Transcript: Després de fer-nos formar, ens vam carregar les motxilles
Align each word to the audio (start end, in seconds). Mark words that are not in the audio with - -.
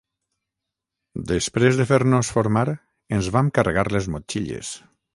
Després 1.33 1.77
de 1.81 1.87
fer-nos 1.91 2.33
formar, 2.39 2.65
ens 3.19 3.31
vam 3.39 3.55
carregar 3.59 3.89
les 3.99 4.13
motxilles 4.17 4.77